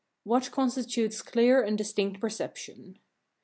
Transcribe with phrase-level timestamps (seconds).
[0.23, 2.97] What constitutes clear and distinct perception.